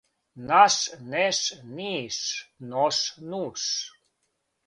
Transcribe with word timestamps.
наш 0.49 0.75
неш 1.11 1.39
Ниш 1.75 2.17
нош 2.69 2.97
нуш, 3.29 3.63